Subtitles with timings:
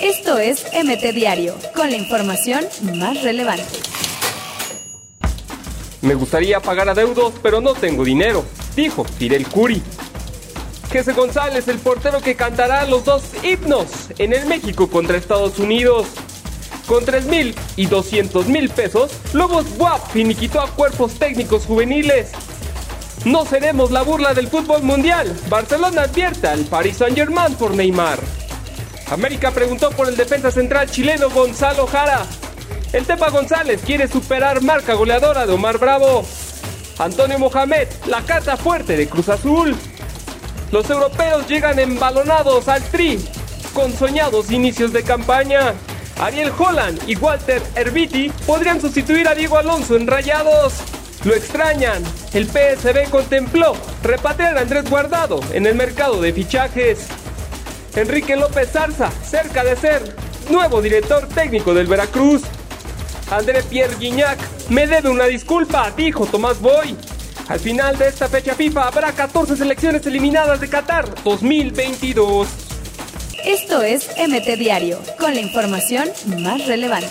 [0.00, 3.64] Esto es MT Diario, con la información más relevante.
[6.02, 8.44] Me gustaría pagar adeudos, pero no tengo dinero,
[8.76, 9.82] dijo Fidel Curi.
[10.92, 16.06] Jesse González, el portero que cantará los dos himnos en el México contra Estados Unidos.
[16.86, 22.30] Con 3 mil y 200 mil pesos, Lobos WAP finiquitó a cuerpos técnicos juveniles.
[23.24, 25.36] No seremos la burla del fútbol mundial.
[25.48, 28.20] Barcelona advierte al Paris Saint Germain por Neymar.
[29.10, 32.26] América preguntó por el defensa central chileno Gonzalo Jara.
[32.92, 36.24] El Tepa González quiere superar marca goleadora de Omar Bravo.
[36.98, 39.76] Antonio Mohamed, la carta fuerte de Cruz Azul.
[40.72, 43.22] Los europeos llegan embalonados al tri
[43.72, 45.74] con soñados inicios de campaña.
[46.18, 50.74] Ariel Holland y Walter Herbiti podrían sustituir a Diego Alonso en Rayados.
[51.24, 52.02] Lo extrañan.
[52.32, 57.06] El PSB contempló repatriar a Andrés Guardado en el mercado de fichajes.
[57.96, 60.02] Enrique López Zarza, cerca de ser
[60.50, 62.42] nuevo director técnico del Veracruz.
[63.30, 66.94] André Pierre Guignac, me debe una disculpa, dijo Tomás Boy.
[67.48, 72.46] Al final de esta fecha FIFA habrá 14 selecciones eliminadas de Qatar 2022.
[73.44, 77.08] Esto es MT Diario, con la información más relevante.